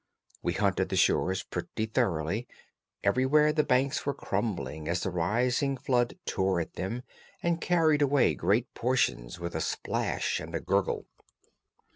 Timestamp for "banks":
3.63-4.03